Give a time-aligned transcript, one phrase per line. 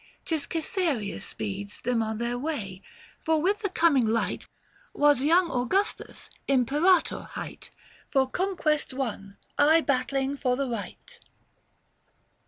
[0.25, 2.81] 'Tis Cythereia speeds 775 Them on their way;
[3.23, 4.47] for with the coming light
[4.95, 7.69] Was young Augustus Imperator hight,
[8.09, 11.19] For conquests won, aye battling for the right.